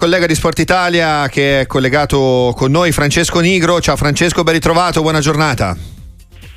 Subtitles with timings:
[0.00, 3.80] Collega di Sport Italia che è collegato con noi, Francesco Nigro.
[3.80, 5.76] Ciao Francesco, ben ritrovato, buona giornata.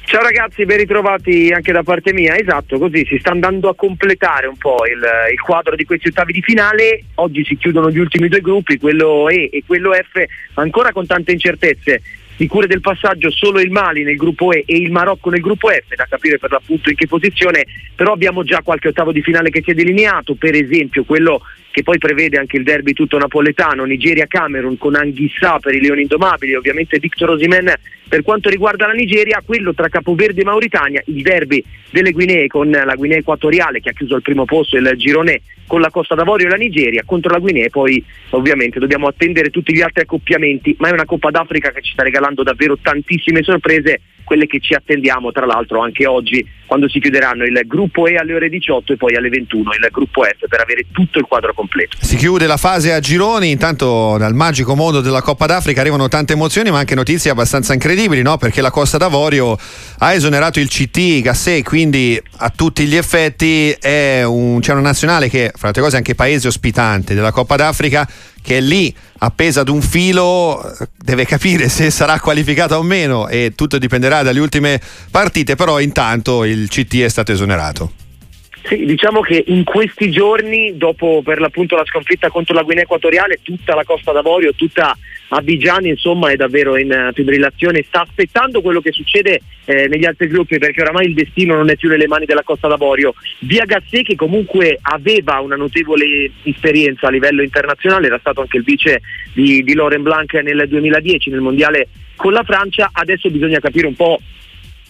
[0.06, 2.38] Ciao ragazzi, ben ritrovati anche da parte mia.
[2.38, 5.02] Esatto, così si sta andando a completare un po' il,
[5.32, 7.06] il, quadro di questi ottavi di finale.
[7.16, 10.24] Oggi si chiudono gli ultimi due gruppi, quello E e quello F,
[10.54, 12.00] ancora con tante incertezze
[12.38, 15.96] sicure del passaggio solo il Mali nel gruppo E e il Marocco nel gruppo F,
[15.96, 17.66] da capire per l'appunto in che posizione,
[17.96, 21.42] però abbiamo già qualche ottavo di finale che si è delineato, per esempio quello
[21.72, 26.54] che poi prevede anche il derby tutto napoletano, Nigeria-Camerun con Anghissà per i Leoni Indomabili,
[26.54, 27.74] ovviamente Victor Osimen
[28.12, 32.70] per quanto riguarda la Nigeria, quello tra Capoverde e Mauritania, il derby delle Guinee con
[32.70, 36.48] la Guinea Equatoriale che ha chiuso al primo posto il girone con la Costa d'Avorio
[36.48, 40.90] e la Nigeria contro la Guinea, poi ovviamente dobbiamo attendere tutti gli altri accoppiamenti, ma
[40.90, 45.32] è una Coppa d'Africa che ci sta regalando davvero tantissime sorprese quelle che ci attendiamo
[45.32, 49.16] tra l'altro anche oggi quando si chiuderanno il gruppo E alle ore 18 e poi
[49.16, 51.98] alle 21 il gruppo F per avere tutto il quadro completo.
[52.02, 56.34] Si chiude la fase a gironi, intanto dal magico mondo della Coppa d'Africa arrivano tante
[56.34, 58.38] emozioni ma anche notizie abbastanza incredibili, no?
[58.38, 59.58] perché la Costa d'Avorio
[60.00, 65.52] ha esonerato il CT Gassé, quindi a tutti gli effetti un, c'è una nazionale che
[65.52, 68.08] fra le altre cose è anche paese ospitante della Coppa d'Africa
[68.42, 73.54] che è lì appesa ad un filo, deve capire se sarà qualificata o meno e
[73.56, 74.82] tutto dipenderà dalle ultime
[75.12, 78.01] partite, però intanto il CT è stato esonerato.
[78.64, 83.40] Sì, diciamo che in questi giorni, dopo per l'appunto la sconfitta contro la Guinea Equatoriale,
[83.42, 84.96] tutta la Costa d'Avorio, tutta
[85.30, 90.58] Abidjan insomma è davvero in fibrillazione, sta aspettando quello che succede eh, negli altri gruppi
[90.58, 93.14] perché oramai il destino non è più nelle mani della Costa d'Avorio.
[93.40, 98.64] Via Gassé che comunque aveva una notevole esperienza a livello internazionale, era stato anche il
[98.64, 99.02] vice
[99.34, 103.96] di, di Laurent Blanc nel 2010 nel mondiale con la Francia, adesso bisogna capire un
[103.96, 104.20] po'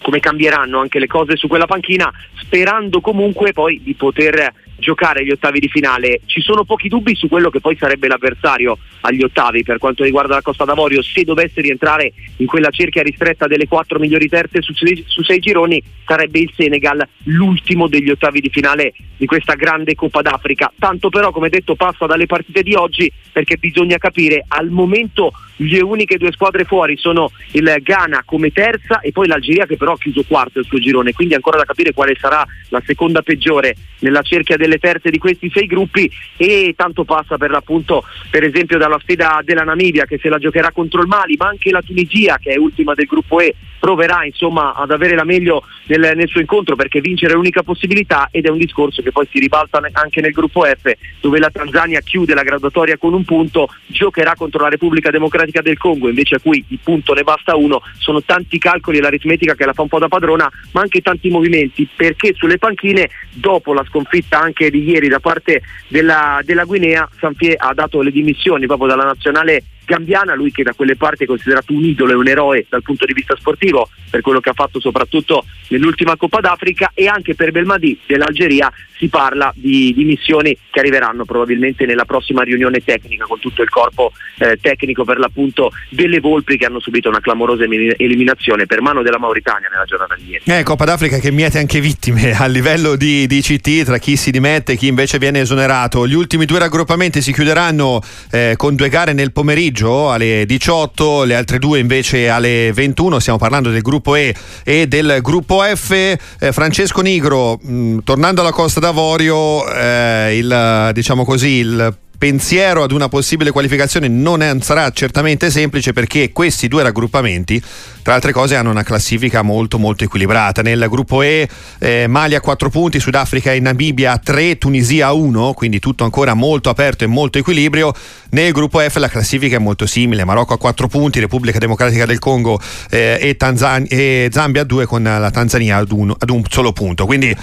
[0.01, 5.31] come cambieranno anche le cose su quella panchina, sperando comunque poi di poter giocare gli
[5.31, 6.21] ottavi di finale.
[6.25, 10.35] Ci sono pochi dubbi su quello che poi sarebbe l'avversario agli ottavi per quanto riguarda
[10.35, 11.01] la Costa d'Avorio.
[11.01, 15.39] Se dovesse rientrare in quella cerchia ristretta delle quattro migliori terze su sei, su sei
[15.39, 20.71] gironi, sarebbe il Senegal l'ultimo degli ottavi di finale di questa grande Coppa d'Africa.
[20.77, 25.31] Tanto però, come detto, passa dalle partite di oggi perché bisogna capire al momento
[25.61, 29.93] le uniche due squadre fuori sono il Ghana come terza e poi l'Algeria che però
[29.93, 33.75] ha chiuso quarto il suo girone, quindi ancora da capire quale sarà la seconda peggiore
[33.99, 38.77] nella cerchia delle terze di questi sei gruppi e tanto passa per l'appunto per esempio
[38.77, 42.37] dalla sfida della Namibia che se la giocherà contro il Mali, ma anche la Tunisia
[42.37, 46.39] che è ultima del gruppo E proverà insomma ad avere la meglio nel, nel, suo
[46.39, 50.21] incontro perché vincere è l'unica possibilità ed è un discorso che poi si ribalta anche
[50.21, 54.69] nel gruppo F dove la Tanzania chiude la graduatoria con un punto, giocherà contro la
[54.69, 58.99] Repubblica Democratica del Congo invece a cui il punto ne basta uno, sono tanti calcoli
[58.99, 62.59] e l'aritmetica che la fa un po' da padrona ma anche tanti movimenti perché sulle
[62.59, 68.01] panchine dopo la sconfitta anche di ieri da parte della, della Guinea Sanfie ha dato
[68.01, 72.11] le dimissioni proprio dalla nazionale gambiana, lui che da quelle parti è considerato un idolo
[72.11, 76.15] e un eroe dal punto di vista sportivo per quello che ha fatto soprattutto nell'ultima
[76.15, 81.85] Coppa d'Africa e anche per Belmadi dell'Algeria si parla di, di missioni che arriveranno probabilmente
[81.85, 86.65] nella prossima riunione tecnica con tutto il corpo eh, tecnico per l'appunto delle Volpi che
[86.65, 90.43] hanno subito una clamorosa eliminazione per mano della Mauritania nella giornata di ieri.
[90.45, 94.29] Eh, Coppa d'Africa che miete anche vittime a livello di, di CT tra chi si
[94.29, 96.05] dimette e chi invece viene esonerato.
[96.05, 99.70] Gli ultimi due raggruppamenti si chiuderanno eh, con due gare nel pomeriggio
[100.11, 103.19] alle 18, le altre due invece alle 21.
[103.19, 104.33] Stiamo parlando del gruppo E
[104.63, 105.91] e del gruppo F.
[105.91, 112.83] Eh, Francesco Nigro, mh, tornando alla Costa d'Avorio Avorio eh, il, diciamo così, il pensiero
[112.83, 117.59] ad una possibile qualificazione non è, sarà certamente semplice perché questi due raggruppamenti,
[118.03, 120.61] tra altre cose, hanno una classifica molto molto equilibrata.
[120.61, 121.49] Nel gruppo E
[121.79, 126.03] eh, Mali a 4 punti, Sudafrica e Namibia a 3, Tunisia a 1, quindi tutto
[126.03, 127.91] ancora molto aperto e molto equilibrio.
[128.29, 132.19] Nel gruppo F la classifica è molto simile, Marocco a 4 punti, Repubblica Democratica del
[132.19, 132.61] Congo
[132.91, 136.71] eh, e, Tanzan- e, Zambia a 2 con la Tanzania ad, uno, ad un solo
[136.71, 137.07] punto.
[137.07, 137.35] Quindi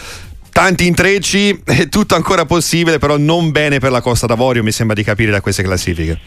[0.59, 4.97] tanti intrecci, è tutto ancora possibile, però non bene per la Costa d'Avorio, mi sembra
[4.97, 6.19] di capire da queste classifiche.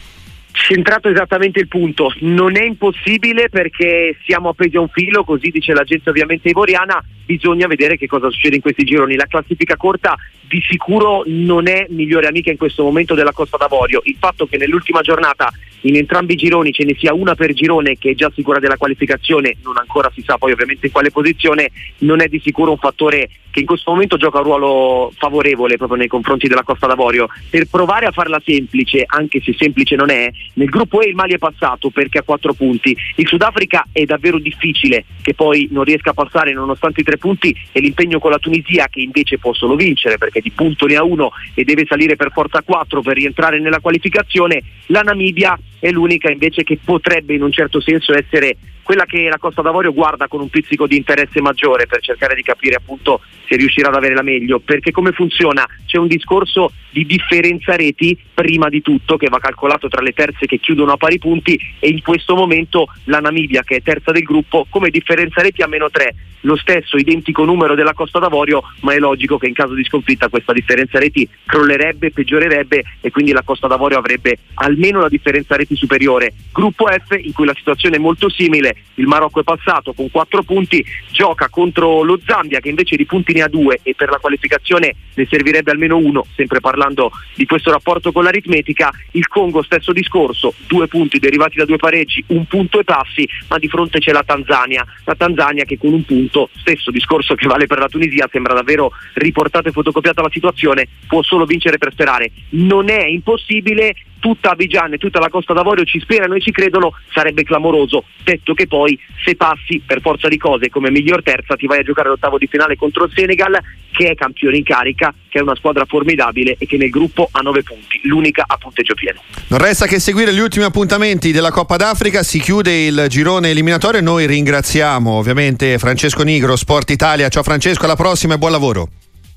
[0.52, 5.72] Centrato esattamente il punto, non è impossibile perché siamo appesi a un filo, così dice
[5.72, 9.16] l'agenzia ovviamente ivoriana, bisogna vedere che cosa succede in questi gironi.
[9.16, 10.14] La classifica corta
[10.46, 14.02] di sicuro non è migliore amica in questo momento della Costa d'Avorio.
[14.04, 15.50] Il fatto che nell'ultima giornata
[15.82, 18.76] in entrambi i gironi ce ne sia una per girone che è già sicura della
[18.76, 22.78] qualificazione, non ancora si sa poi ovviamente in quale posizione, non è di sicuro un
[22.78, 27.28] fattore che in questo momento gioca un ruolo favorevole proprio nei confronti della Costa d'Avorio.
[27.50, 31.34] Per provare a farla semplice, anche se semplice non è, nel gruppo E il Mali
[31.34, 32.96] è passato perché ha quattro punti.
[33.16, 37.54] Il Sudafrica è davvero difficile che poi non riesca a passare nonostante i tre punti
[37.72, 41.04] e l'impegno con la Tunisia che invece può solo vincere perché di punto ne ha
[41.04, 44.62] uno e deve salire per forza a quattro per rientrare nella qualificazione.
[44.86, 49.38] La Namibia è l'unica invece che potrebbe in un certo senso essere quella che la
[49.38, 53.56] Costa d'Avorio guarda con un pizzico di interesse maggiore per cercare di capire appunto se
[53.56, 55.66] riuscirà ad avere la meglio, perché come funziona?
[55.86, 60.46] C'è un discorso di differenza reti prima di tutto che va calcolato tra le terze
[60.46, 64.22] che chiudono a pari punti e in questo momento la Namibia che è terza del
[64.22, 68.92] gruppo come differenza reti a meno 3 lo stesso identico numero della Costa d'Avorio, ma
[68.94, 73.42] è logico che in caso di sconfitta questa differenza reti crollerebbe, peggiorerebbe e quindi la
[73.42, 76.32] Costa d'Avorio avrebbe almeno la differenza reti superiore.
[76.52, 80.42] Gruppo F in cui la situazione è molto simile, il Marocco è passato con 4
[80.42, 84.18] punti, gioca contro lo Zambia che invece di punti ne ha 2 e per la
[84.18, 89.92] qualificazione ne servirebbe almeno uno, sempre parlando di questo rapporto con l'aritmetica, il Congo stesso
[89.92, 94.12] discorso, due punti derivati da due pareggi, un punto e passi, ma di fronte c'è
[94.12, 97.88] la Tanzania, la Tanzania che con un punto punto, stesso discorso che vale per la
[97.88, 102.30] Tunisia, sembra davvero riportata e fotocopiata la situazione, può solo vincere per sperare.
[102.50, 106.92] Non è impossibile, tutta Abidjan e tutta la Costa d'Avorio ci sperano e ci credono,
[107.12, 111.66] sarebbe clamoroso, detto che poi se passi per forza di cose come miglior terza ti
[111.66, 113.58] vai a giocare l'ottavo di finale contro il Senegal
[113.90, 117.40] che è campione in carica, che è una squadra formidabile e che nel gruppo ha
[117.40, 119.20] nove punti, l'unica a punteggio pieno.
[119.48, 123.98] Non resta che seguire gli ultimi appuntamenti della Coppa d'Africa, si chiude il girone eliminatorio
[123.98, 127.28] e noi ringraziamo ovviamente Francesco Nigro, Sport Italia.
[127.28, 128.88] Ciao Francesco, alla prossima e buon lavoro.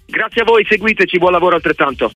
[0.05, 2.11] Grazie a voi, seguiteci, buon lavoro altrettanto.